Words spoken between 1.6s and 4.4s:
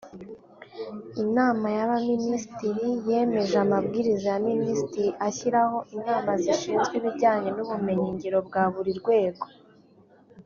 y’Abaminisitiri yemeje Amabwiriza